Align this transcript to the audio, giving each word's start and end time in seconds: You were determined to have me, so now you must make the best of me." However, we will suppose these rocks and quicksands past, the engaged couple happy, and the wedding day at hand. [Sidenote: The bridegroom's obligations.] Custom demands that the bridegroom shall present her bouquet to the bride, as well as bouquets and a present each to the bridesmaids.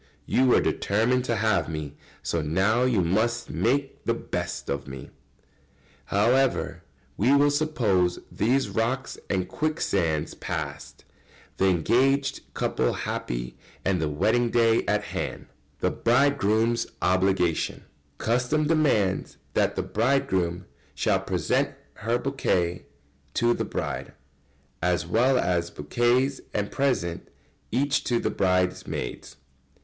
You 0.25 0.47
were 0.47 0.59
determined 0.61 1.25
to 1.25 1.35
have 1.35 1.69
me, 1.69 1.95
so 2.23 2.41
now 2.41 2.81
you 2.85 3.01
must 3.01 3.51
make 3.51 4.03
the 4.05 4.15
best 4.15 4.67
of 4.67 4.87
me." 4.87 5.11
However, 6.05 6.81
we 7.17 7.35
will 7.35 7.51
suppose 7.51 8.17
these 8.31 8.67
rocks 8.67 9.19
and 9.29 9.47
quicksands 9.47 10.33
past, 10.33 11.05
the 11.57 11.65
engaged 11.67 12.41
couple 12.55 12.93
happy, 12.93 13.55
and 13.85 14.01
the 14.01 14.09
wedding 14.09 14.49
day 14.49 14.83
at 14.87 15.03
hand. 15.03 15.45
[Sidenote: 15.79 15.81
The 15.81 15.91
bridegroom's 15.91 16.87
obligations.] 17.03 17.83
Custom 18.17 18.65
demands 18.65 19.37
that 19.53 19.75
the 19.75 19.83
bridegroom 19.83 20.65
shall 20.95 21.19
present 21.19 21.75
her 21.97 22.17
bouquet 22.17 22.87
to 23.35 23.53
the 23.53 23.65
bride, 23.65 24.13
as 24.81 25.05
well 25.05 25.37
as 25.37 25.69
bouquets 25.69 26.41
and 26.55 26.69
a 26.69 26.69
present 26.71 27.27
each 27.71 28.03
to 28.05 28.17
the 28.19 28.31
bridesmaids. 28.31 29.35